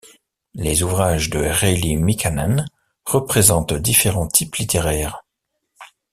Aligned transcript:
Les 0.55 0.81
ouvrages 0.81 1.29
de 1.29 1.45
Raili 1.45 1.95
Mikkanen 1.95 2.65
représentent 3.05 3.75
différents 3.75 4.25
types 4.27 4.55
littéraires. 4.55 5.23